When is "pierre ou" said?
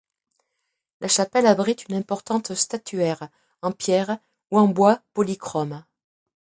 3.71-4.57